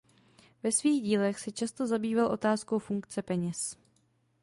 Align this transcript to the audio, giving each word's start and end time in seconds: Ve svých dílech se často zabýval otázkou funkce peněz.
Ve 0.63 0.71
svých 0.71 1.03
dílech 1.03 1.39
se 1.39 1.51
často 1.51 1.87
zabýval 1.87 2.27
otázkou 2.27 2.79
funkce 2.79 3.21
peněz. 3.21 3.77